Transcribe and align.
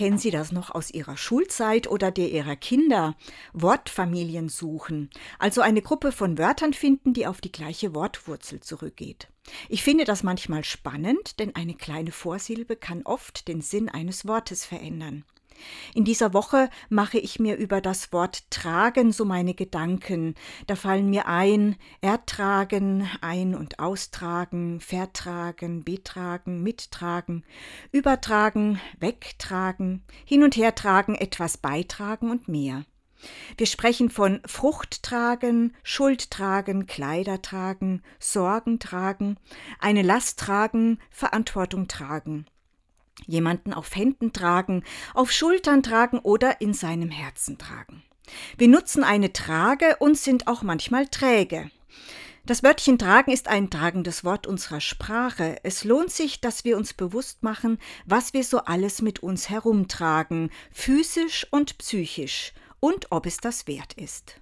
Kennen 0.00 0.16
Sie 0.16 0.30
das 0.30 0.50
noch 0.50 0.70
aus 0.70 0.90
Ihrer 0.90 1.18
Schulzeit 1.18 1.86
oder 1.86 2.10
der 2.10 2.30
Ihrer 2.30 2.56
Kinder? 2.56 3.14
Wortfamilien 3.52 4.48
suchen, 4.48 5.10
also 5.38 5.60
eine 5.60 5.82
Gruppe 5.82 6.10
von 6.10 6.38
Wörtern 6.38 6.72
finden, 6.72 7.12
die 7.12 7.26
auf 7.26 7.42
die 7.42 7.52
gleiche 7.52 7.94
Wortwurzel 7.94 8.60
zurückgeht. 8.60 9.28
Ich 9.68 9.82
finde 9.82 10.04
das 10.04 10.22
manchmal 10.22 10.64
spannend, 10.64 11.38
denn 11.38 11.54
eine 11.54 11.74
kleine 11.74 12.12
Vorsilbe 12.12 12.76
kann 12.76 13.02
oft 13.02 13.46
den 13.46 13.60
Sinn 13.60 13.90
eines 13.90 14.26
Wortes 14.26 14.64
verändern. 14.64 15.26
In 15.94 16.04
dieser 16.04 16.32
Woche 16.34 16.70
mache 16.88 17.18
ich 17.18 17.38
mir 17.38 17.56
über 17.56 17.80
das 17.80 18.12
Wort 18.12 18.50
tragen 18.50 19.12
so 19.12 19.24
meine 19.24 19.54
Gedanken. 19.54 20.34
Da 20.66 20.76
fallen 20.76 21.10
mir 21.10 21.26
ein, 21.26 21.76
ertragen, 22.00 23.08
ein- 23.20 23.54
und 23.54 23.78
austragen, 23.78 24.80
vertragen, 24.80 25.84
betragen, 25.84 26.62
mittragen, 26.62 27.44
übertragen, 27.92 28.80
wegtragen, 28.98 30.02
hin 30.24 30.42
und 30.42 30.56
her 30.56 30.74
tragen, 30.74 31.14
etwas 31.14 31.56
beitragen 31.58 32.30
und 32.30 32.48
mehr. 32.48 32.84
Wir 33.56 33.66
sprechen 33.66 34.08
von 34.08 34.40
Frucht 34.46 35.02
tragen, 35.02 35.74
Schuld 35.82 36.30
tragen, 36.30 36.86
Kleider 36.86 37.42
tragen, 37.42 38.02
Sorgen 38.18 38.78
tragen, 38.78 39.36
eine 39.78 40.02
Last 40.02 40.38
tragen, 40.38 40.98
Verantwortung 41.10 41.86
tragen 41.86 42.46
jemanden 43.26 43.72
auf 43.72 43.94
Händen 43.94 44.32
tragen, 44.32 44.84
auf 45.14 45.32
Schultern 45.32 45.82
tragen 45.82 46.18
oder 46.18 46.60
in 46.60 46.74
seinem 46.74 47.10
Herzen 47.10 47.58
tragen. 47.58 48.02
Wir 48.56 48.68
nutzen 48.68 49.04
eine 49.04 49.32
Trage 49.32 49.96
und 49.98 50.16
sind 50.16 50.46
auch 50.46 50.62
manchmal 50.62 51.06
träge. 51.08 51.70
Das 52.46 52.62
Wörtchen 52.62 52.98
tragen 52.98 53.32
ist 53.32 53.48
ein 53.48 53.70
tragendes 53.70 54.24
Wort 54.24 54.46
unserer 54.46 54.80
Sprache. 54.80 55.58
Es 55.62 55.84
lohnt 55.84 56.10
sich, 56.10 56.40
dass 56.40 56.64
wir 56.64 56.76
uns 56.76 56.94
bewusst 56.94 57.42
machen, 57.42 57.78
was 58.06 58.32
wir 58.32 58.44
so 58.44 58.58
alles 58.60 59.02
mit 59.02 59.22
uns 59.22 59.50
herumtragen, 59.50 60.50
physisch 60.72 61.46
und 61.50 61.78
psychisch, 61.78 62.52
und 62.80 63.08
ob 63.10 63.26
es 63.26 63.36
das 63.36 63.66
wert 63.66 63.92
ist. 63.92 64.40